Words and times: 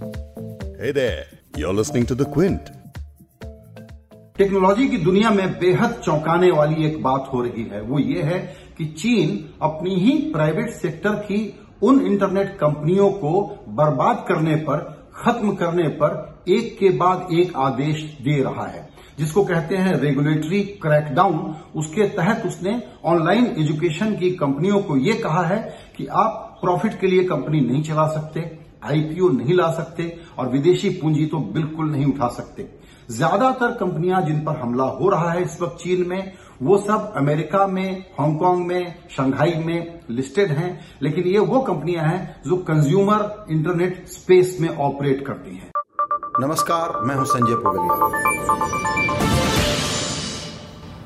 Hey 0.00 0.92
there, 0.92 1.26
you're 1.56 1.72
listening 1.72 2.06
to 2.06 2.14
The 2.14 2.24
Quint. 2.24 2.68
Technology 4.38 4.88
की 4.88 4.96
दुनिया 4.96 5.30
में 5.30 5.58
बेहद 5.58 5.92
चौंकाने 6.04 6.50
वाली 6.50 6.84
एक 6.86 7.02
बात 7.02 7.30
हो 7.32 7.40
रही 7.42 7.64
है। 7.64 7.80
वो 7.80 7.98
ये 7.98 8.22
है 8.22 8.38
कि 8.78 8.84
चीन 8.84 9.54
अपनी 9.62 9.94
ही 9.94 10.12
प्राइवेट 10.32 10.70
सेक्टर 10.70 11.10
की 11.10 11.40
उन 11.82 12.00
इंटरनेट 12.06 12.56
कंपनियों 12.58 13.10
को 13.10 13.42
बर्बाद 13.68 14.24
करने 14.28 14.54
पर 14.56 15.08
खत्म 15.14 15.54
करने 15.54 15.88
पर 15.88 16.44
एक 16.48 16.78
के 16.78 16.88
बाद 16.88 17.28
एक 17.32 17.56
आदेश 17.56 18.02
दे 18.22 18.42
रहा 18.42 18.66
है 18.66 18.88
जिसको 19.18 19.44
कहते 19.44 19.76
हैं 19.76 19.96
रेगुलेटरी 19.96 20.62
क्रैकडाउन 20.62 21.54
उसके 21.76 22.08
तहत 22.08 22.46
उसने 22.46 22.82
ऑनलाइन 23.04 23.46
एजुकेशन 23.58 24.14
की 24.16 24.30
कंपनियों 24.30 24.80
को 24.82 24.96
यह 24.96 25.20
कहा 25.22 25.42
है 25.42 25.58
कि 25.96 26.06
आप 26.06 26.58
प्रॉफिट 26.60 27.00
के 27.00 27.06
लिए 27.06 27.24
कंपनी 27.24 27.60
नहीं 27.60 27.82
चला 27.82 28.06
सकते। 28.08 28.67
आईपीओ 28.82 29.28
नहीं 29.30 29.54
ला 29.54 29.70
सकते 29.72 30.12
और 30.38 30.48
विदेशी 30.48 30.90
पूंजी 31.00 31.24
तो 31.26 31.38
बिल्कुल 31.54 31.90
नहीं 31.90 32.04
उठा 32.06 32.28
सकते। 32.28 32.68
ज़्यादातर 33.08 33.72
कंपनियाँ 33.74 34.20
जिन 34.22 34.40
पर 34.44 34.56
हमला 34.56 34.84
हो 34.96 35.08
रहा 35.10 35.30
है 35.30 35.42
इस 35.42 35.60
वक्त 35.60 35.76
चीन 35.80 36.06
में 36.08 36.32
वो 36.62 36.78
सब 36.78 37.12
अमेरिका 37.16 37.66
में 37.66 38.04
हांगकांग 38.18 38.64
में 38.66 38.94
शंघाई 39.10 39.54
में 39.64 40.00
लिस्टेड 40.10 40.50
हैं 40.52 40.70
लेकिन 41.02 41.26
ये 41.26 41.38
वो 41.40 41.60
कंपनियाँ 41.60 42.04
हैं 42.04 42.20
जो 42.46 42.56
कंज्यूमर 42.64 43.46
इंटरनेट 43.50 44.04
स्पेस 44.08 44.56
में 44.60 44.68
ऑपरेट 44.68 45.24
करती 45.26 45.56
हैं। 45.56 45.70
नमस्कार 46.40 47.00
मैं 47.02 47.14
हूँ 47.14 47.24
संजय 47.26 47.54
पोगलिया 47.64 47.94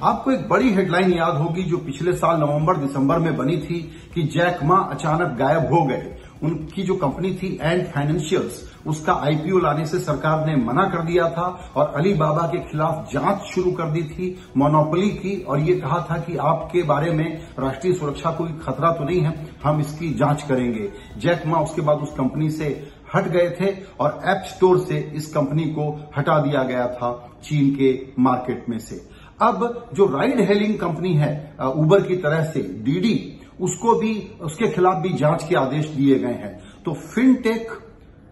आपको 0.02 0.30
एक 0.32 0.48
बड़ी 0.48 0.72
हेडलाइन 0.74 1.12
याद 1.12 1.36
होगी 1.36 1.62
जो 1.62 1.76
पिछले 1.78 2.12
साल 2.12 2.40
नवंबर 2.40 2.76
दिसंबर 2.76 3.18
में 3.18 3.36
बनी 3.36 3.56
थी 3.58 3.80
कि 4.14 4.22
जैक 4.28 4.62
मा 4.62 4.76
अचानक 4.92 5.36
गायब 5.38 5.72
हो 5.74 5.84
गए। 5.86 6.02
उनकी 6.42 6.82
जो 6.82 6.94
कंपनी 6.96 7.32
थी 7.34 7.58
एंड 7.62 7.84
फाइनेंशियल्स, 7.86 8.62
उसका 8.86 9.12
आईपीओ 9.24 9.58
लाने 9.58 9.84
से 9.86 9.98
सरकार 10.00 10.46
ने 10.46 10.54
मना 10.56 10.84
कर 10.88 11.02
दिया 11.06 11.28
था 11.30 11.44
और 11.76 11.92
अली 11.96 12.12
बाबा 12.14 12.46
के 12.46 12.58
खिलाफ 12.70 13.12
जाँच 13.12 13.44
शुरू 13.44 13.72
कर 13.72 13.90
दी 13.90 14.02
थी, 14.04 14.36
मोनोपोली 14.56 15.08
की 15.10 15.36
और 15.40 15.60
ये 15.60 15.74
कहा 15.76 15.98
था 16.10 16.18
कि 16.18 16.36
आपके 16.38 16.82
बारे 16.82 17.10
में 17.10 17.26
राष्ट्रीय 17.58 17.94
सुरक्षा 17.94 18.30
कोई 18.30 18.52
खतरा 18.62 18.90
तो 18.92 19.04
नहीं 19.04 19.20
है, 19.20 19.34
हम 19.64 19.80
इसकी 19.80 20.12
जाँच 20.14 20.42
करेंगे। 20.42 20.88
जैक 21.18 21.46
मा 21.46 21.58
उसके 21.58 21.82
बाद 21.82 21.98
उस 21.98 22.12
कंपनी 22.12 22.50
से 22.50 22.68
हट 23.14 23.28
गए 23.28 23.48
थे 23.50 23.72
और 24.00 24.20
एप 24.26 24.44
स्टोर 24.48 24.78
से 24.80 24.98
इस 25.16 25.32
कंपनी 25.32 25.64
को 25.70 25.90
हटा 26.16 26.38
दिया 26.40 26.62
गया 26.62 26.86
था 26.88 27.12
चीन 27.44 27.74
के 27.74 27.98
मार्केट 28.18 28.68
में 28.68 28.78
से। 28.78 29.00
अब 29.40 29.88
जो 29.94 30.06
राइड 30.08 30.40
हेलिंग 30.40 30.78
कंपनी 30.78 31.14
है 31.14 31.32
उबर 31.60 32.02
की 32.02 32.16
तरह 32.16 32.44
से 32.44 32.62
डीडी 32.84 33.14
उसको 33.60 33.94
भी, 33.94 34.14
उसके 34.40 34.68
खिलाफ 34.68 34.96
भी 34.96 35.12
जाँच 35.12 35.44
के 35.44 35.56
आदेश 35.56 35.86
दिए 35.86 36.18
गए 36.18 36.34
हैं। 36.34 36.58
तो 36.84 36.92
fintech 36.94 37.70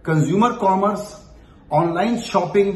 consumer 0.05 0.53
commerce 0.53 1.15
online 1.73 2.17
shopping 2.17 2.75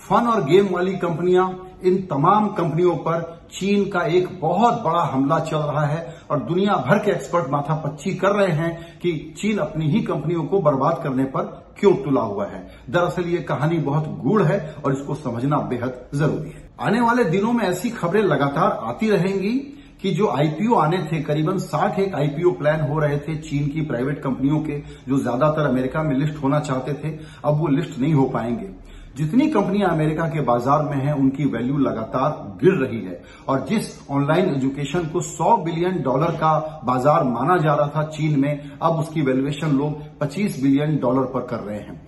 fun 0.00 0.26
और 0.26 0.44
गेम 0.44 0.68
वाली 0.70 0.92
कंपनियाँ, 0.92 1.48
इन 1.84 1.96
तमाम 2.02 2.48
कंपनियों 2.48 2.96
पर 2.96 3.38
चीन 3.52 3.88
का 3.90 4.00
एक 4.06 4.28
बहुत 4.40 4.82
बड़ा 4.82 5.02
हमला 5.02 5.38
चल 5.38 5.56
रहा 5.56 5.84
है 5.86 6.16
और 6.30 6.40
दुनिया 6.40 6.74
भर 6.88 6.98
के 6.98 7.10
एक्सपर्ट 7.10 7.50
माथापच्ची 7.50 8.14
कर 8.14 8.30
रहे 8.30 8.52
हैं 8.52 8.98
कि 8.98 9.34
चीन 9.38 9.58
अपनी 9.58 9.88
ही 9.88 10.00
कंपनियों 10.00 10.44
को 10.44 10.60
बर्बाद 10.60 11.00
करने 11.02 11.24
पर 11.24 11.42
क्यों 11.80 11.92
तुला 11.94 12.20
हुआ 12.20 12.46
है। 12.46 12.66
दरअसल 12.90 13.26
ये 13.26 13.38
कहानी 13.38 13.78
बहुत 13.78 14.08
गूढ़ 14.18 14.42
है 14.42 14.74
और 14.84 14.92
इसको 14.92 15.14
समझना 15.14 15.58
बेहद 15.58 16.00
ज़रूरी 16.14 16.50
है। 16.50 16.70
आने 16.80 17.00
वाले 17.00 17.24
दिनों 17.24 17.52
में 17.52 17.64
ऐसी 17.64 17.90
खबरें 17.90 18.22
लगातार 18.22 18.78
आती 18.82 19.10
रहेंगी 19.10 19.58
कि 20.02 20.10
जो 20.10 20.28
आईपीओ 20.28 20.74
आने 20.74 20.98
थे, 21.12 21.22
करीबन 21.22 21.58
60 21.58 21.98
एक 21.98 22.14
आईपीओ 22.14 22.50
प्लान 22.50 22.80
हो 22.80 22.98
रहे 22.98 23.18
थे 23.18 23.36
चीन 23.38 23.68
की 23.68 23.80
प्राइवेट 23.80 24.22
कंपनियों 24.22 24.60
के, 24.60 24.78
जो 25.08 25.18
ज़्यादातर 25.18 25.66
अमेरिका 25.66 26.02
में 26.02 26.14
लिस्ट 26.16 26.42
होना 26.42 26.60
चाहते 26.60 26.92
थे, 26.94 27.18
अब 27.44 27.58
वो 27.58 27.68
लिस्ट 27.68 27.98
नहीं 27.98 28.14
हो 28.14 28.24
पाएँगे। 28.24 28.68
जितनी 29.16 29.46
कंपनियाँ 29.48 29.90
अमेरिका 29.90 30.24
के 30.24 30.40
बाज़ार 30.40 30.82
में 30.82 30.96
हैं, 30.96 31.12
उनकी 31.12 31.44
वैल्यू 31.44 31.78
लगातार 31.78 32.58
गिर 32.62 32.74
रही 32.74 33.00
है। 33.00 33.20
और 33.48 33.66
जिस 33.68 34.10
ऑनलाइन 34.10 34.48
एजुकेशन 34.48 35.06
को 35.06 35.20
100 35.20 35.56
बिलियन 35.56 36.00
डॉलर 36.02 36.30
का 36.36 36.82
बाज़ार 36.84 37.24
माना 37.24 37.56
जा 37.56 37.74
रहा 37.74 37.88
था 37.88 38.02
चीन 38.08 38.38
में, 38.40 38.70
अब 38.82 38.98
उसकी 38.98 39.22
वैल्यूएशन 39.22 39.76
लोग 39.76 40.02
25 40.18 40.62
बिलियन 40.62 40.96
डॉलर 40.96 41.24
पर 41.24 41.46
कर 41.46 41.60
रहे 41.60 41.78
हैं। 41.78 42.00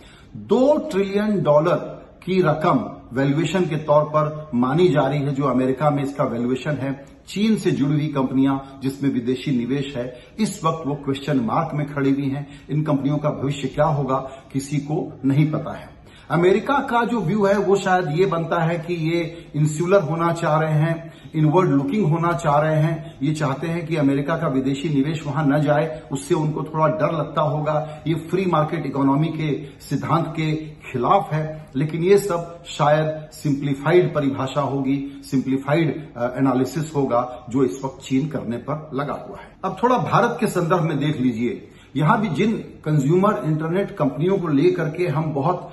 दो 0.46 0.76
ट्रिलियन 0.90 1.42
डॉलर 1.42 1.76
की 2.24 2.40
रकम 2.42 2.84
वैल्यूएशन 3.12 3.64
के 3.64 3.76
तौर 3.76 4.04
पर 4.04 4.50
मानी 4.54 4.88
जा 4.88 5.06
रही 5.08 5.22
है, 5.22 5.34
जो 5.34 5.44
अमेरिका 5.44 5.90
में 5.90 6.02
इसका 6.02 6.24
वैल्यूएशन 6.24 6.76
है। 6.76 6.92
चीन 7.32 7.56
से 7.56 7.70
जुड़ी 7.70 7.94
हुई 7.94 8.08
कंपनियाँ, 8.08 8.80
जिसमें 8.82 9.10
विदेशी 9.10 9.50
निवेश 9.50 9.96
है, 9.96 10.20
इस 10.38 10.64
वक्त 10.64 10.86
वो 10.86 10.94
क्वेश्चन 10.94 11.40
मार्क 11.40 11.70
में 11.74 11.94
खड़ी 11.94 12.10
हुई 12.10 12.28
हैं। 12.28 12.66
इन 12.70 12.82
कंपनियों 12.82 13.18
का 13.18 13.30
भविष्य 13.30 13.68
क्या 13.68 13.84
होगा, 13.84 14.16
किसी 14.52 14.78
को 14.78 15.20
नहीं 15.24 15.50
पता 15.50 15.72
है। 15.76 16.01
अमेरिका 16.30 16.78
का 16.90 17.04
जो 17.04 17.20
व्यू 17.20 17.44
है, 17.44 17.56
वो 17.56 17.76
शायद 17.76 18.08
ये 18.10 18.26
बनता 18.26 18.62
है 18.62 18.78
कि 18.78 18.94
ये 19.10 19.22
इंसुलर 19.56 20.02
होना 20.02 20.32
चाह 20.32 20.58
रहे 20.60 20.74
हैं 20.74 21.10
इनवर्ड 21.34 21.70
लुकिंग 21.70 22.04
होना 22.06 22.32
चाह 22.34 22.58
रहे 22.60 22.76
हैं। 22.76 23.18
ये 23.22 23.32
चाहते 23.34 23.66
हैं 23.66 23.86
कि 23.86 23.96
अमेरिका 23.96 24.36
का 24.36 24.48
विदेशी 24.48 24.88
निवेश 24.88 25.22
वहाँ 25.26 25.44
न 25.46 25.60
जाए, 25.62 26.02
उससे 26.12 26.34
उनको 26.34 26.62
थोड़ा 26.64 26.86
डर 26.88 27.12
लगता 27.12 27.42
होगा। 27.42 28.02
ये 28.06 28.14
फ्री 28.30 28.44
मार्केट 28.46 28.86
इकोनॉमी 28.86 29.28
के 29.28 29.50
सिद्धांत 29.80 30.26
के 30.36 30.52
खिलाफ 30.90 31.32
है, 31.32 31.70
लेकिन 31.76 32.02
ये 32.02 32.18
सब 32.18 32.62
शायद 32.68 33.28
सिंप्लीफाइड 33.32 34.14
परिभाषा 34.14 34.60
होगी 34.60 35.22
सिंप्लीफाइड 35.24 35.88
एनालिसिस 36.18 36.94
होगा, 36.96 37.46
जो 37.50 37.64
इस 37.64 37.80
वक्त 37.84 38.04
चीन 38.04 38.28
करने 38.28 38.56
पर 38.58 38.90
लगा 38.94 39.24
हुआ 39.28 39.38
है। 39.38 39.50
अब 39.64 39.76
थोड़ा 39.82 39.98
भारत 39.98 40.36
के 40.40 40.46
संदर्भ 40.48 40.82
में 40.82 40.98
देख 40.98 41.20
लीजिए। 41.20 41.68
यहाँ 41.96 42.20
भी 42.20 42.28
जिन 42.28 42.52
कंज्यूमर 42.84 43.42
इंटरनेट 43.44 43.90
कंपनियों 43.96 44.38
को 44.38 44.48
लेकर 44.48 44.88
के 44.88 45.06
हम 45.06 45.32
बहुत 45.34 45.72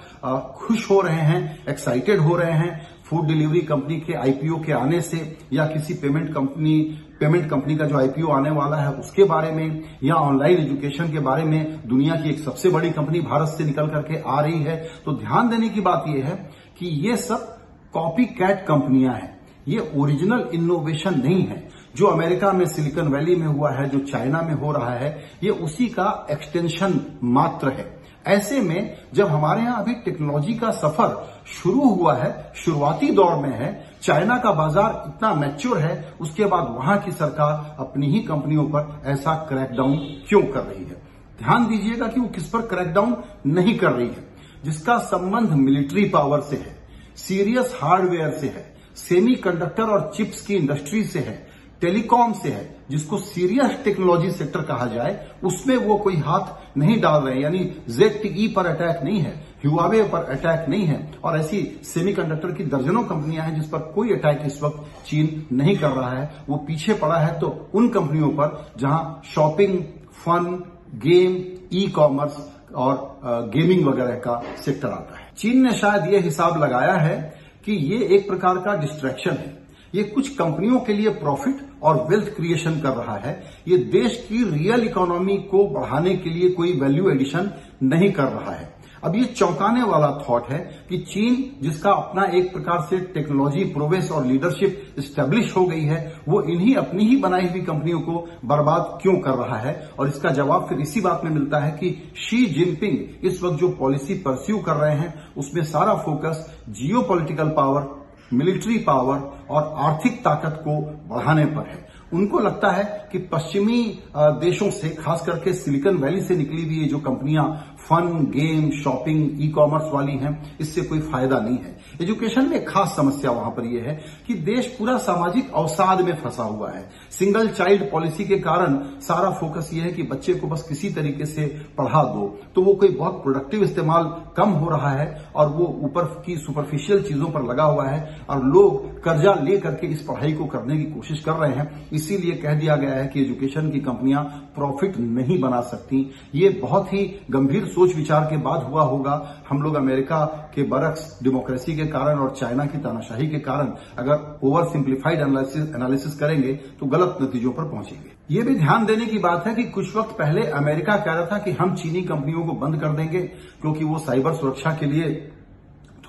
खुश 0.58 0.90
हो 0.92 1.00
रहे 1.02 1.22
हैं 1.22 1.42
एक्साइटेड 1.70 2.20
हो 2.20 2.36
रहे 2.36 2.54
हैं 2.54 2.88
फ़ूड 3.06 3.28
डिलीवरी 3.28 3.62
कंपनी 3.62 4.00
के 4.00 4.14
आईपीओ 4.14 4.58
के 4.60 4.72
आने 4.72 5.02
से 5.02 5.18
या 5.54 5.66
किसी 5.66 5.94
पेमेंट 5.94 6.34
कंपनी 6.34 6.80
पेमेंट 7.20 7.50
कंपनी 7.50 7.76
का 7.76 7.86
जो 7.86 7.98
आईपीओ 7.98 8.28
आने 8.28 8.50
वाला 8.50 8.78
है 8.78 8.92
उसके 8.92 9.24
बारे 9.24 9.52
में 9.52 9.84
या 10.04 10.16
ऑनलाइन 10.16 10.58
एजुकेशन 10.58 11.12
के 11.12 11.20
बारे 11.20 11.44
में 11.44 11.80
दुनिया 11.88 12.16
की 12.16 12.30
एक 12.30 12.40
सबसे 12.40 12.70
बड़ी 12.70 12.90
कंपनी 12.90 13.22
भारत 13.22 13.48
से 13.48 13.66
निकल 13.66 13.88
करके 13.88 14.22
आ 14.28 14.40
रही 14.42 14.60
है 14.64 14.76
तो 15.06 15.14
ध्यान 15.14 15.50
देने 15.50 15.70
की 15.70 15.82
बात 15.82 16.06
यह 16.08 16.26
है 16.26 16.36
कि 16.80 16.88
ये 17.08 17.16
सब 17.18 17.48
कॉपी 17.94 18.26
कैट 18.38 18.66
कंपनियाँ 18.68 19.14
हैं। 19.14 19.38
ये 19.68 19.92
ओरिजिनल 19.96 20.50
इनोवेशन 20.54 21.20
नहीं 21.20 21.44
है। 21.48 21.68
जो 21.96 22.06
अमेरिका 22.06 22.52
में, 22.52 22.66
सिलिकॉन 22.66 23.08
वैली 23.08 23.36
में 23.36 23.48
हुआ 23.48 23.72
है, 23.72 23.90
जो 23.90 24.00
चाइना 24.00 24.42
में 24.42 24.54
हो 24.54 24.72
रहा 24.72 24.94
है, 24.94 25.30
ये 25.44 25.50
उसी 25.50 25.88
का 25.88 26.28
एक्सटेंशन 26.32 27.18
मात्र 27.24 27.70
है। 27.70 28.00
ऐसे 28.28 28.62
में, 28.62 28.98
जब 29.14 29.28
हमारे 29.28 29.62
यहाँ 29.62 29.82
अभी 29.84 29.94
टेक्नोलॉजी 29.94 30.54
का 30.54 30.72
सफ़र 30.72 31.44
शुरू 31.48 31.90
हुआ 31.90 32.16
है, 32.16 32.52
शुरुआती 32.56 33.12
दौर 33.12 33.36
में 33.36 33.58
है, 33.60 33.86
चाइना 34.02 34.38
का 34.38 34.52
बाज़ार 34.52 35.04
इतना 35.08 35.34
मैच्योर 35.34 35.78
है, 35.78 36.14
उसके 36.22 36.46
बाद 36.46 36.68
वहाँ 36.70 36.98
की 36.98 37.12
सरकार 37.12 37.76
अपनी 37.80 38.08
ही 38.08 38.20
कंपनियों 38.20 38.66
पर 38.66 39.02
ऐसा 39.06 39.36
क्रैकडाउन 39.36 39.98
क्यों 40.30 40.42
कर 40.42 40.60
रही 40.60 40.84
है? 40.84 41.02
ध्यान 41.40 41.68
दीजिएगा 41.68 42.08
कि 42.08 42.20
वो 42.20 42.28
किस 42.28 42.50
पर 42.50 42.62
क्रैकडाउन 42.62 43.18
नहीं 43.46 43.78
कर 43.78 43.92
रही 43.92 44.08
है। 44.08 44.28
जिसका 44.64 44.98
संबंध 44.98 45.50
मिलिट्री 45.50 46.06
पावर 46.06 46.42
से 46.42 46.56
है 46.56 46.78
सीरियस 47.16 47.80
हार्डवेयर 47.82 48.32
से 48.32 48.48
है 48.48 48.76
सेमी 48.96 49.36
कंडक्टर 49.36 49.84
और 49.84 50.12
चिप्स 50.16 50.42
की 50.42 50.56
इंडस्ट्री 50.56 51.04
से 51.04 51.20
है 51.20 51.49
टेलीकॉम 51.82 52.34
से 52.34 52.50
है, 52.50 52.64
जिसको 52.90 53.18
सीरियस 53.18 53.78
टेक्नोलॉजी 53.84 54.32
सेक्टर 54.32 54.62
कहा 54.62 54.86
जाए, 54.86 55.28
उसमें 55.44 55.76
वो 55.78 55.96
कोई 55.98 56.16
हाथ 56.18 56.78
नहीं 56.78 57.00
डाल 57.02 57.22
रहे 57.24 57.42
यानी 57.42 57.60
जेड 57.90 58.22
ई 58.28 58.48
पर 58.56 58.66
अटैक 58.68 59.04
नहीं 59.04 59.20
है 59.20 59.34
ह्यूआवे 59.62 60.02
पर 60.06 60.24
अटैक 60.32 60.68
नहीं 60.70 60.86
है, 60.86 61.00
और 61.24 61.38
ऐसी 61.40 61.62
सेमीकंडक्टर 61.86 62.52
की 62.52 62.64
दर्जनों 62.66 63.04
कंपनियाँ 63.04 63.46
हैं 63.46 63.56
जिस 63.56 63.70
पर 63.70 63.80
कोई 63.96 64.14
अटैक 64.14 64.42
इस 64.46 64.62
वक्त 64.64 65.06
चीन 65.08 65.46
नहीं 65.54 65.76
कर 65.78 65.90
रहा 65.90 66.12
है। 66.12 66.30
वो 66.50 66.58
पीछे 66.68 66.94
पड़ा 66.96 67.18
है 67.18 67.40
तो 67.40 67.48
उन 67.74 67.90
कंपनियों 67.90 68.30
पर, 68.30 68.72
जहाँ 68.80 69.22
shopping, 69.26 69.80
fun, 70.16 70.64
game 70.98 71.36
e 71.74 71.88
commerce 71.88 72.38
और 72.76 73.50
गेमिंग 73.54 73.86
वगैरह 73.86 74.16
का 74.18 74.42
सेक्टर 74.58 74.88
आता 74.88 75.20
है। 75.20 75.28
चीन 75.38 75.64
ने 75.64 75.74
शायद 75.74 76.14
ये 76.14 76.20
हिसाब 76.20 76.64
लगाया 76.64 76.94
है 76.96 77.18
कि 77.66 77.74
ये 77.74 78.06
एक 78.16 78.28
प्रकार 78.28 78.58
का 78.58 78.76
डिस्ट्रैक्शन 78.76 79.32
है। 79.32 79.58
ये 79.96 80.04
कुछ 80.06 80.30
कंपनियों 80.36 80.80
के 80.80 80.94
लिए 80.94 81.10
प्रॉफिट 81.16 81.68
और 81.84 82.06
वेल्थ 82.10 82.36
क्रिएशन 82.36 82.80
कर 82.80 82.90
रहा 82.90 83.16
है, 83.18 83.42
ये 83.68 83.78
देश 83.78 84.26
की 84.30 84.44
रियल 84.52 84.84
इकोनॉमी 84.84 85.38
को 85.52 85.68
बढ़ाने 85.70 86.16
के 86.16 86.30
लिए 86.30 86.50
कोई 86.50 86.80
वैल्यू 86.80 87.10
एडिशन 87.10 87.52
नहीं 87.84 88.12
कर 88.12 88.24
रहा 88.24 88.52
है। 88.52 88.78
अब 89.04 89.16
ये 89.16 89.24
चौंकाने 89.26 89.84
वाला 89.84 90.08
थॉट 90.20 90.50
है 90.50 90.58
कि 90.90 90.98
चीन, 91.00 91.36
जिसका 91.62 91.92
अपना 91.92 92.24
एक 92.38 92.52
प्रकार 92.54 92.82
से 92.90 92.98
टेक्नोलॉजी 93.14 93.64
प्रोग्रेस 93.66 94.12
और 94.12 94.26
लीडरशिप 94.26 94.96
स्टेब्लिश 95.00 95.56
हो 95.58 95.66
गई 95.66 95.82
है, 95.82 96.00
वो 96.30 96.42
इन्हीं 96.44 96.76
अपनी 96.76 97.06
ही 97.06 97.16
बनाई 97.18 97.48
हुई 97.48 97.62
कंपनियों 97.62 98.00
को 98.00 98.18
बर्बाद 98.46 98.98
क्यों 99.02 99.14
कर 99.18 99.38
रहा 99.38 99.58
है? 99.58 99.90
और 100.00 100.08
इसका 100.08 100.30
जवाब 100.30 100.66
फिर 100.70 100.80
इसी 100.80 101.02
बात 101.02 101.22
में 101.24 101.32
मिलता 101.32 101.60
है 101.60 101.72
कि 101.72 101.92
शी 102.18 102.46
जिनपिंग 102.46 103.26
इस 103.26 103.42
वक्त 103.44 103.60
जो 103.60 103.70
पॉलिसी 103.70 104.14
परस्यू 104.16 104.58
कर 104.58 104.76
रहे 104.76 104.96
हैं, 104.96 105.14
उसमें 105.38 105.64
सारा 105.64 105.94
focus 105.96 106.46
geo 106.70 107.02
power 107.02 107.99
military 108.34 108.78
power 108.78 109.20
और 109.50 109.74
आर्थिक 109.80 110.20
ताकत 110.20 110.62
को 110.68 110.80
बढ़ाने 111.10 111.46
पर 111.46 111.68
है। 111.68 111.88
उनको 112.14 112.40
लगता 112.40 112.72
है 112.72 112.84
कि 113.12 113.18
पश्चिमी 113.32 113.82
देशों 114.18 114.70
से, 114.72 114.90
खास 114.90 115.22
करके 115.22 115.54
सिलिकॉन 115.54 115.98
वैली 115.98 116.22
से 116.22 116.36
निकली 116.36 116.64
हुई 116.66 116.78
ये 116.78 116.86
जो 116.86 117.00
कंपनियाँ 117.00 117.69
fun, 117.80 118.08
game, 118.30 118.70
shopping 118.74 119.42
e 119.42 119.48
commerce 119.50 119.90
वाली 119.94 120.18
हैं, 120.18 120.32
इससे 120.62 120.82
कोई 120.82 121.00
फ़ायदा 121.02 121.40
नहीं 121.40 121.58
है। 121.58 121.78
एजुकेशन 122.02 122.46
में 122.46 122.64
खास 122.66 122.94
समस्या 122.98 123.32
वहाँ 123.32 123.52
पर 123.52 123.66
यह 123.66 123.84
है 123.84 123.94
कि 124.28 124.34
देश 124.46 124.68
पूरा 124.70 124.98
सामाजिक 125.00 125.52
अवसाद 125.54 126.02
में 126.02 126.14
फंसा 126.16 126.44
हुआ 126.44 126.72
है। 126.72 126.84
सिंगल 127.12 127.48
चाइल्ड 127.50 127.90
पॉलिसी 127.92 128.26
के 128.26 128.38
कारण 128.40 128.78
सारा 129.02 129.30
फोकस 129.32 129.70
यह 129.74 129.84
है 129.84 129.92
कि 129.92 130.04
बच्चे 130.04 130.34
को 130.34 130.48
बस 130.48 130.66
किसी 130.70 130.90
तरीके 130.90 131.26
से 131.26 131.46
पढ़ा 131.78 132.04
दो 132.06 132.28
तो 132.56 132.62
वो 132.62 132.74
कोई 132.74 132.90
बहुत 132.90 133.22
प्रोडक्टिव 133.24 133.64
इस्तेमाल 133.64 134.04
कम 134.38 134.50
हो 134.52 134.70
रहा 134.70 134.90
है 134.92 135.08
और 135.36 135.50
वो 135.50 135.66
ऊपर 135.84 136.06
की 136.26 136.36
सुपरफिशियल 136.38 137.02
चीज़ों 137.04 137.30
पर 137.30 137.44
लगा 137.44 137.64
हुआ 137.64 137.88
है 137.88 138.00
और 138.30 138.44
लोग 138.46 139.02
कर्जा 139.04 139.34
ले 139.42 139.58
करके 139.58 139.88
इस 139.88 140.02
पढ़ाई 140.02 140.34
को 140.34 140.46
करने 140.48 140.78
की 140.78 140.84
कोशिश 140.86 141.24
कर 141.24 141.34
रहे 141.34 141.54
हैं। 141.54 141.90
इसीलिए 141.94 142.36
कह 142.36 142.54
दिया 142.54 142.76
गया 142.76 142.94
है 142.94 143.08
कि 143.08 143.22
एजुकेशन 143.22 143.70
की 143.72 143.80
कंपनियाँ 143.80 144.24
प्रॉफिट 144.56 144.98
नहीं 145.00 145.40
बना 145.42 145.62
सकती। 145.64 146.10
ये 146.36 146.50
बहुत 146.62 146.94
ही 146.94 147.04
गंभीर 147.32 147.66
सोच 147.70 147.96
विचार 147.96 148.26
के 148.26 148.38
बाद 148.40 148.64
हुआ 148.64 148.84
होगा। 148.84 149.14
हम 149.50 149.62
लोग 149.62 149.76
अमेरिका 149.76 150.24
के 150.56 150.64
बरक्स, 150.66 151.20
डेमोक्रेसी 151.24 151.76
के 151.76 151.86
कारण 151.88 152.20
और 152.20 152.36
चाइना 152.36 152.66
की 152.66 152.78
तानाशाही 152.80 153.28
के 153.28 153.40
कारण 153.40 153.72
अगर 153.98 154.40
ओवर 154.44 154.66
सिंप्लीफाइड 154.68 155.20
एनालिसिस 155.22 156.18
करेंगे 156.20 156.54
तो 156.80 156.86
गलत 156.88 157.18
नतीजों 157.22 157.52
पर 157.52 157.64
पहुँचेंगे। 157.66 158.18
ये 158.30 158.42
भी 158.42 158.56
ध्यान 158.56 158.86
देने 158.86 159.06
की 159.06 159.20
बात 159.20 159.48
है 159.48 159.54
कि 159.56 159.64
कुछ 159.70 159.96
वक्त 159.96 160.16
पहले 160.18 160.46
अमेरिका 160.54 160.96
कह 160.98 161.14
रहा 161.14 161.26
था 161.26 161.38
कि 161.38 161.52
हम 161.52 161.76
चीनी 161.76 162.02
कंपनियों 162.04 162.44
को 162.44 162.54
बंद 162.58 162.80
कर 162.82 162.94
देंगे, 162.94 163.20
क्योंकि 163.62 163.86
वो 163.86 164.00
साइबर 164.00 164.34
सुरक्षा 164.36 164.72
के 164.72 164.86
लिए 164.86 165.10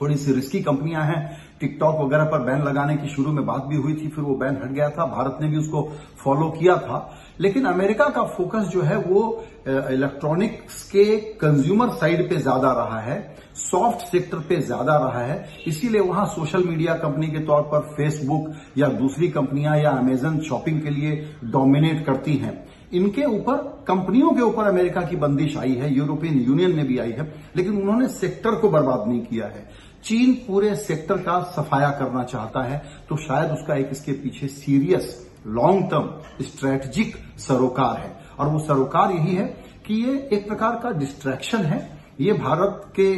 थोड़ी 0.01 0.17
सी 0.17 0.33
रिस्की 0.33 0.63
कंपनियाँ 0.63 1.05
हैं। 1.05 1.21
टिकटॉक 1.61 2.01
वगैरह 2.01 2.25
पर 2.25 2.43
बैन 2.43 2.63
लगाने 2.63 2.97
की 2.97 3.09
शुरू 3.09 3.33
में 3.33 3.45
बात 3.47 3.65
भी 3.65 3.77
हुई 3.77 3.95
थी, 3.95 4.09
फिर 4.09 4.25
वो 4.25 4.35
बैन 4.35 4.57
हट 4.63 4.71
गया 4.71 4.89
था। 4.91 5.07
भारत 5.07 5.39
ने 5.43 5.49
भी 5.49 5.57
उसको 5.57 5.83
फॉलो 6.19 6.49
किया 6.51 6.77
था। 6.79 7.11
लेकिन 7.41 7.65
अमेरिका 7.67 8.05
का 8.07 8.23
फोकस 8.29 8.69
जो 8.69 8.83
है 8.83 8.97
वो 8.99 9.23
इलेक्ट्रॉनिक्स 9.69 10.83
के 10.91 11.05
कंज्यूमर 11.41 11.89
साइड 11.91 12.29
पे 12.29 12.37
ज़्यादा 12.37 12.73
रहा 12.75 13.01
है 13.01 13.19
सॉफ्ट 13.61 14.07
सेक्टर 14.07 14.39
पे 14.49 14.61
ज़्यादा 14.63 14.97
रहा 14.99 15.23
है। 15.23 15.49
इसीलिए 15.67 16.01
वहाँ 16.01 16.27
सोशल 16.29 16.65
मीडिया 16.65 16.95
कंपनी 16.97 17.27
के 17.27 17.39
तौर 17.47 17.63
पर 17.73 17.81
फेसबुक 17.97 18.51
या 18.79 18.89
दूसरी 18.97 19.29
कंपनियाँ 19.31 19.77
या 19.79 19.91
अमेजन 19.93 20.39
शॉपिंग 20.41 20.81
के 20.83 20.91
लिए 20.91 21.17
डोमिनेट 21.47 22.05
करती 22.07 22.37
हैं। 22.37 22.59
इनके 22.93 23.25
ऊपर, 23.25 23.57
कंपनियों 23.89 24.31
के 24.31 24.43
ऊपर 24.43 24.65
अमेरिका 24.65 25.03
की 25.03 25.17
बंदिश 25.17 25.57
आई 25.57 25.75
है 25.75 25.93
यूरोपियन 25.95 26.39
यूनियन 26.39 26.75
में 26.77 26.87
भी 26.87 26.99
आई 26.99 27.11
है, 27.11 27.33
लेकिन 27.57 27.81
उन्होंने 27.81 28.09
सेक्टर 28.09 28.55
को 28.55 28.69
बर्बाद 28.71 29.09
नहीं 29.09 29.21
किया 29.21 29.47
है। 29.47 29.69
चीन 30.05 30.33
पूरे 30.47 30.75
सेक्टर 30.79 31.19
का 31.19 31.41
सफाया 31.57 31.91
करना 31.99 32.23
चाहता 32.25 32.63
है 32.63 32.83
तो 33.09 33.17
शायद 33.19 33.51
उसका 33.51 33.75
एक 33.75 33.89
इसके 33.93 34.13
पीछे 34.15 34.49
सीरियस 34.49 35.17
लॉन्ग 35.49 35.91
टर्म 35.91 36.45
स्ट्रेटेजिक 36.45 37.17
सरोकार 37.39 37.97
है। 37.97 38.19
और 38.39 38.49
वो 38.49 38.59
सरोकार 38.59 39.13
यही 39.13 39.35
है 39.37 39.45
कि 39.87 39.95
ये 40.05 40.17
एक 40.33 40.47
प्रकार 40.49 40.81
का 40.83 40.91
डिस्ट्रैक्शन 40.93 41.63
है। 41.65 41.89
ये 42.21 42.33
भारत 42.33 42.83
के 42.99 43.15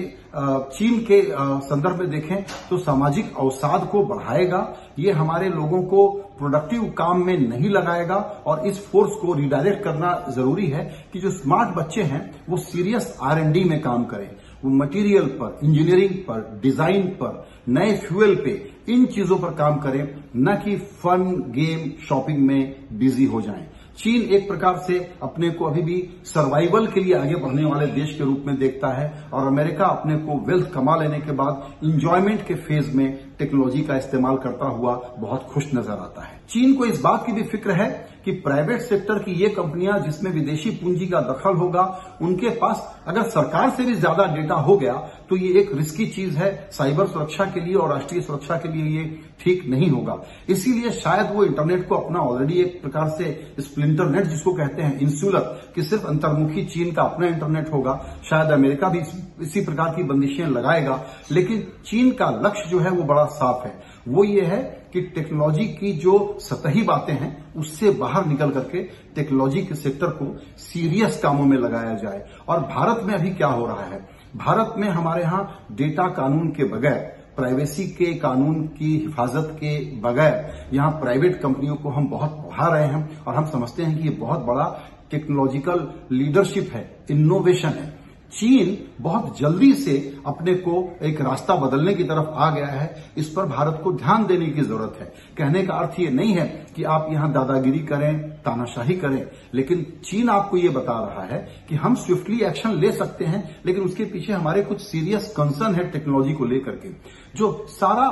चीन 0.71 0.99
के 1.01 1.21
संदर्भ 1.63 1.99
में 2.01 2.11
देखें 2.11 2.43
तो 2.69 2.77
सामाजिक 2.79 3.33
अवसाद 3.39 3.87
को 3.87 4.03
बढ़ाएगा, 4.05 4.61
ये 4.99 5.13
हमारे 5.13 5.49
लोगों 5.49 5.83
को 5.85 6.09
प्रोडक्टिव 6.39 6.83
काम 6.99 7.25
में 7.27 7.37
नहीं 7.39 7.71
लगाएगा, 7.71 8.17
और 8.47 8.67
इस 8.67 8.87
फोर्स 8.87 9.15
को 9.17 9.35
रिडायरेक्ट 9.35 9.83
करना 9.85 10.15
ज़रूरी 10.31 10.67
है 10.67 10.85
कि 11.13 11.21
जो 11.21 11.31
स्मार्ट 11.33 11.75
बच्चे 11.77 12.03
हैं, 12.03 12.31
वो 12.49 12.57
सीरियस 12.59 13.17
आर 13.23 13.43
में 13.45 13.81
काम 13.83 14.05
करें। 14.05 14.31
वो 14.65 14.71
मटेरियल 14.71 15.27
पर 15.41 15.59
इंजीनियरिंग 15.65 16.15
पर 16.29 16.61
डिज़ाइन 16.63 17.07
पर, 17.21 17.47
नए 17.69 17.97
फ्यूल 17.97 18.35
पे, 18.35 18.53
इन 18.89 19.05
चीज़ों 19.07 19.39
पर 19.39 19.55
काम 19.55 19.79
करें, 19.79 20.03
न 20.37 20.55
कि 20.65 20.77
फन 20.77 21.25
गेम 21.51 21.91
शॉपिंग 22.09 22.39
में 22.39 22.75
बिज़ी 22.99 23.25
हो 23.25 23.41
जाएँ। 23.41 23.67
चीन 23.99 24.23
एक 24.35 24.47
प्रकार 24.49 24.77
से 24.77 24.99
अपने 25.23 25.49
को 25.51 25.65
अभी 25.65 25.83
भी 25.83 25.97
सर्वाइवल 26.25 26.87
के 26.87 27.01
लिए 27.01 27.15
आगे 27.15 27.35
बढ़ने 27.35 27.65
वाले 27.65 27.87
देश 27.87 28.15
के 28.19 28.25
रूप 28.25 28.45
में 28.47 28.57
देखता 28.59 28.93
है 28.93 29.13
और 29.33 29.47
अमेरिका 29.47 29.87
अपने 29.87 30.17
को 30.17 30.39
वेल्थ 30.47 30.73
कमा 30.73 30.97
लेने 30.97 31.19
के 31.21 31.33
बाद 31.33 31.85
इंजॉयमेंट 31.85 32.47
के 32.47 32.55
फ़ेज़ 32.55 32.97
में 32.97 33.19
टेक्नोलॉजी 33.39 33.83
का 33.83 33.97
इस्तेमाल 33.97 34.37
करता 34.39 34.67
हुआ 34.69 34.95
बहुत 35.19 35.49
खुश 35.53 35.75
नज़र 35.75 35.93
आता 35.93 36.25
है। 36.25 36.41
चीन 36.51 36.75
को 36.75 36.85
इस 36.85 37.01
बात 37.01 37.27
की 37.27 37.33
भी 37.33 37.43
फ़िक्र 37.45 37.73
है 37.73 37.91
कि 38.25 38.33
प्राइवेट 38.41 38.81
सेक्टर 38.81 39.19
की 39.19 39.33
ये 39.35 39.49
कंपनियाँ 39.51 39.99
जिसमें 40.01 40.31
विदेशी 40.33 40.71
पूंजी 40.73 41.07
का 41.07 41.21
दखल 41.23 41.57
होगा, 41.57 41.83
उनके 42.23 42.49
पास 42.57 42.89
अगर 43.07 43.23
सरकार 43.31 43.71
से 43.71 43.85
भी 43.85 43.95
ज़्यादा 43.95 44.27
डेटा 44.35 44.55
हो 44.57 44.77
गया 44.79 44.93
तो 45.31 45.37
ये 45.37 45.61
एक 45.61 45.71
रिस्की 45.75 46.07
चीज़ 46.09 46.37
है। 46.37 46.51
साइबर 46.73 47.07
सुरक्षा 47.07 47.45
के 47.47 47.61
लिए 47.61 47.75
और 47.75 47.93
राष्ट्रीय 47.93 48.23
सुरक्षा 48.23 48.57
के 48.57 48.69
लिए 48.69 48.99
ये 48.99 49.05
ठीक 49.41 49.65
नहीं 49.69 49.89
होगा। 49.91 50.17
इसीलिए 50.49 50.91
शायद 50.93 51.35
वो 51.35 51.45
इंटरनेट 51.45 51.87
को 51.89 51.95
अपना 51.97 52.19
ऑलरेडी 52.21 52.61
एक 52.61 52.81
प्रकार 52.83 53.09
से 53.09 53.55
स्प्लिंटरनेट 53.61 54.27
जिसको 54.27 54.53
कहते 54.55 54.83
हैं 54.83 54.99
इंसुलर 55.01 55.41
कि 55.75 55.83
सिर्फ़ 55.83 56.07
अंतर्मुखी 56.07 56.65
चीन 56.67 56.93
का 56.93 57.03
अपना 57.03 57.27
इंटरनेट 57.27 57.73
होगा। 57.73 57.95
शायद 58.31 58.51
अमेरिका 58.53 58.89
भी 58.89 59.01
इसी 59.43 59.65
प्रकार 59.65 59.95
की 59.97 60.03
बंदिशें 60.05 60.47
लगाएगा। 60.49 61.01
लेकिन 61.33 61.67
चीन 61.87 62.11
का 62.13 62.31
लक्ष्य 62.45 62.69
जो 62.71 62.79
है 62.79 62.91
वो 62.91 63.03
बड़ा 63.05 63.22
साफ़ 63.27 63.67
है। 63.67 63.83
वो 64.09 64.25
ये 64.25 64.43
है 64.43 64.83
कि 64.93 65.01
टेक्नोलॉजी 65.01 65.65
की 65.65 65.93
जो 65.93 66.37
सतही 66.41 66.83
बातें 66.83 67.15
हैं, 67.15 67.55
उससे 67.55 67.91
बाहर 67.91 68.27
निकल 68.27 68.51
करके 68.51 68.83
टेक्नोलॉजी 69.15 69.63
के 69.63 69.75
सेक्टर 69.75 70.07
को 70.07 70.41
सीरियस 70.59 71.21
कामों 71.23 71.45
में 71.45 71.59
लगाया 71.59 71.95
जाए। 71.95 72.27
और 72.49 72.61
भारत 72.61 73.03
में 73.05 73.15
अभी 73.15 73.31
क्या 73.31 73.49
हो 73.49 73.67
रहा 73.67 73.85
है? 73.85 74.09
भारत 74.37 74.75
में 74.77 74.89
हमारे 74.89 75.23
यहाँ 75.23 75.67
डेटा 75.73 76.07
कानून 76.07 76.49
के 76.49 76.65
बगैर 76.65 77.23
प्राइवेसी 77.37 77.87
के 77.87 78.15
कानून 78.15 78.67
की 78.67 78.99
हिफाजत 78.99 79.49
के 79.57 80.01
बगैर, 80.01 80.69
यहाँ 80.73 80.91
प्राइवेट 80.91 81.41
कंपनियों 81.41 81.77
को 81.77 81.89
हम 81.89 82.09
बहुत 82.09 82.31
बढ़ा 82.31 82.69
रहे 82.69 82.87
हैं। 82.87 83.25
और 83.25 83.35
हम 83.35 83.47
समझते 83.47 83.83
हैं 83.83 83.99
कि 83.99 84.09
ये 84.09 84.15
बहुत 84.15 84.41
बड़ा 84.41 84.81
टेक्नोलॉजिकल 85.11 85.95
लीडरशिप 86.13 86.71
है 86.73 86.99
इनोवेशन 87.11 87.69
है। 87.69 88.02
चीन 88.33 88.77
बहुत 89.01 89.39
जल्दी 89.39 89.73
से 89.75 89.95
अपने 90.27 90.55
को 90.57 90.75
एक 91.03 91.21
रास्ता 91.21 91.55
बदलने 91.57 91.95
की 91.95 92.05
तरफ़ 92.05 92.29
आ 92.29 92.51
गया 92.51 92.67
है। 92.67 93.05
इस 93.17 93.29
पर 93.29 93.47
भारत 93.47 93.81
को 93.85 93.93
ध्यान 93.93 94.27
देने 94.27 94.47
की 94.47 94.63
ज़रूरत 94.63 94.97
है। 95.01 95.07
कहने 95.39 95.63
का 95.63 95.75
अर्थ 95.75 96.01
ये 96.01 96.11
नहीं 96.11 96.33
है 96.35 96.47
कि 96.77 96.83
आप 96.85 97.07
यहाँ 97.11 97.33
दादागिरी 97.33 97.79
करें, 97.79 98.21
तानाशाही 98.43 98.97
करें, 98.97 99.27
लेकिन 99.55 99.87
चीन 100.05 100.29
आपको 100.29 100.57
ये 100.57 100.69
बता 100.69 100.99
रहा 101.05 101.25
है 101.27 101.39
कि 101.69 101.75
हम 101.75 101.95
स्विफ्टली 101.95 102.41
एक्शन 102.41 102.79
ले 102.81 102.93
सकते 102.93 103.25
हैं, 103.25 103.45
लेकिन 103.67 103.85
उसके 103.85 104.05
पीछे 104.05 104.33
हमारे 104.33 104.63
कुछ 104.63 104.81
सीरियस 104.81 105.33
कंसर्न 105.37 105.75
है 105.75 105.91
टेक्नोलॉजी 105.91 106.33
को 106.33 106.45
लेकर 106.45 106.77
के। 106.77 106.93
जो 107.39 107.67
सारा 107.71 108.09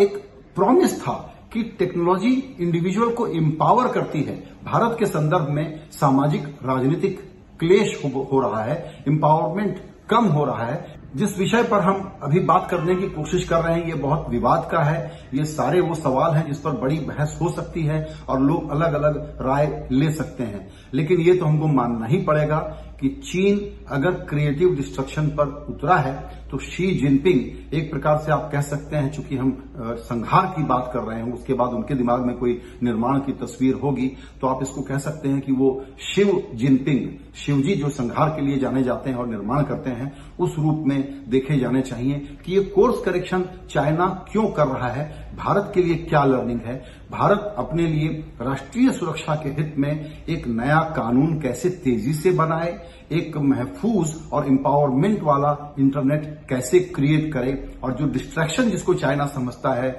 एक 0.00 0.16
प्रॉमिस 0.56 1.00
था 1.00 1.12
कि 1.52 1.62
टेक्नोलॉजी 1.78 2.32
इंडिविजुअल 2.60 3.10
को 3.10 3.26
एम्पावर 3.26 3.88
करती 3.88 4.22
है, 4.22 4.36
भारत 4.64 4.96
के 4.98 5.06
संदर्भ 5.06 5.48
में 5.50 5.90
सामाजिक, 5.92 6.46
राजनीतिक 6.64 7.20
क्लेश 7.60 8.00
हो, 8.04 8.40
रहा 8.40 8.64
है 8.64 9.04
एम्पावरमेंट 9.08 9.78
कम 10.10 10.24
हो 10.24 10.44
रहा 10.44 10.64
है 10.64 11.04
जिस 11.16 11.38
विषय 11.38 11.62
पर 11.62 11.80
हम 11.80 12.18
अभी 12.22 12.40
बात 12.40 12.68
करने 12.70 12.94
की 12.94 13.08
कोशिश 13.08 13.44
कर 13.48 13.62
रहे 13.62 13.80
हैं 13.80 13.86
ये 13.86 13.94
बहुत 13.94 14.26
विवाद 14.30 14.68
का 14.72 14.82
है 14.82 15.28
ये 15.34 15.44
सारे 15.44 15.80
वो 15.80 15.94
सवाल 15.94 16.34
हैं 16.34 16.46
जिस 16.46 16.58
पर 16.58 16.70
बड़ी 16.70 16.96
बहस 16.96 17.38
हो 17.42 17.50
सकती 17.50 17.82
है 17.82 18.16
और 18.28 18.40
लोग 18.40 18.70
अलग 18.70 18.94
अलग 18.94 19.38
राय 19.40 19.88
ले 19.92 20.12
सकते 20.12 20.44
हैं। 20.44 20.68
लेकिन 20.94 21.20
ये 21.20 21.34
तो 21.34 21.44
हमको 21.44 21.66
मानना 21.66 22.06
ही 22.06 22.16
पड़ेगा 22.16 22.58
कि 23.00 23.08
चीन 23.08 23.84
अगर 23.88 24.10
क्रिएटिव 24.10 24.74
डिस्ट्रक्शन 24.74 25.26
पर 25.26 25.66
उतरा 25.68 25.96
है 25.96 26.48
तो 26.50 26.58
शी 26.58 26.94
जिनपिंग 26.94 27.74
एक 27.74 27.90
प्रकार 27.90 28.18
से 28.18 28.32
आप 28.32 28.48
कह 28.52 28.60
सकते 28.60 28.96
हैं 28.96 29.12
चूँकि 29.12 29.36
हम 29.36 29.72
संघार 29.78 30.46
की 30.46 30.62
बात 30.62 30.90
कर 30.94 31.00
रहे 31.00 31.20
हैं 31.20 31.32
उसके 31.32 31.54
बाद 31.54 31.68
उनके 31.68 31.94
दिमाग 31.94 32.20
में 32.20 32.36
कोई 32.36 32.60
निर्माण 32.82 33.18
की 33.18 33.32
तस्वीर 33.32 33.74
होगी 33.74 34.16
तो 34.40 34.46
आप 34.46 34.62
इसको 34.62 34.82
कह 34.82 34.98
सकते 34.98 35.28
हैं 35.28 35.40
कि 35.40 35.52
वो 35.52 35.84
शिव 36.14 36.50
जिनपिंग 36.54 37.23
शिवजी 37.36 37.74
जो 37.74 37.88
संघार 37.88 38.28
के 38.30 38.42
लिए 38.42 38.58
जाने 38.58 38.82
जाते 38.82 39.10
हैं 39.10 39.16
और 39.16 39.26
निर्माण 39.28 39.62
करते 39.62 39.90
हैं, 39.90 40.12
उस 40.38 40.54
रूप 40.58 40.84
में 40.86 41.30
देखे 41.30 41.58
जाने 41.58 41.80
चाहिए 41.82 42.18
कि 42.44 42.52
ये 42.52 42.60
कोर्स 42.64 43.00
करेक्शन 43.04 43.44
चाइना 43.70 44.06
क्यों 44.32 44.46
कर 44.48 44.66
रहा 44.66 44.88
है, 44.88 45.04
भारत 45.36 45.70
के 45.74 45.82
लिए 45.82 45.94
क्या 46.04 46.24
लर्निंग 46.24 46.60
है। 46.60 46.76
भारत 47.10 47.54
अपने 47.58 47.86
लिए 47.86 48.08
राष्ट्रीय 48.40 48.90
सुरक्षा 48.90 49.34
के 49.34 49.48
हित 49.52 49.74
में 49.78 50.24
एक 50.28 50.46
नया 50.48 50.80
कानून 50.96 51.38
कैसे 51.40 51.70
तेज़ी 51.84 52.12
से 52.12 52.30
बनाए, 52.32 52.78
एक 53.12 53.36
महफूज 53.38 54.14
और 54.32 54.46
एम्पावरमेंट 54.46 55.22
वाला 55.22 55.74
इंटरनेट 55.78 56.24
कैसे 56.48 56.80
क्रिएट 56.90 57.32
करे, 57.32 57.52
और 57.84 57.92
जो 57.92 58.06
डिस्ट्रैक्शन 58.08 58.70
जिसको 58.70 58.94
चाइना 58.94 59.26
समझता 59.26 59.74
है 59.74 59.90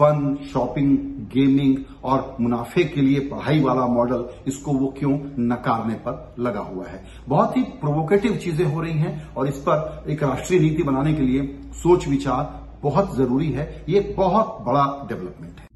फन, 0.00 0.38
शॉपिंग, 0.52 0.96
गेमिंग 1.32 1.76
और 2.04 2.36
मुनाफे 2.40 2.84
के 2.84 3.00
लिए 3.00 3.20
पढ़ाई 3.20 3.60
वाला 3.60 3.86
मॉडल 3.86 4.24
इसको 4.46 4.72
वो 4.72 4.94
क्यों 4.98 5.12
नकारने 5.38 5.94
पर 5.94 6.34
लगा 6.38 6.60
हुआ 6.60 6.86
है? 6.86 7.04
बहुत 7.28 7.56
ही 7.56 7.62
प्रोवोकेटिव 7.62 8.36
चीज़ें 8.36 8.66
हो 8.66 8.80
रही 8.80 8.98
हैं 8.98 9.34
और 9.34 9.48
इस 9.48 9.58
पर 9.68 10.04
एक 10.10 10.22
राष्ट्रीय 10.22 10.60
नीति 10.60 10.82
बनाने 10.82 11.14
के 11.14 11.22
लिए 11.22 11.58
सोच 11.72 12.08
विचार 12.08 12.58
बहुत 12.82 13.16
ज़रूरी 13.16 13.50
है। 13.50 13.84
ये 13.88 14.00
बहुत 14.18 14.58
बड़ा 14.60 15.06
डेवलपमेंट 15.08 15.60
है। 15.60 15.69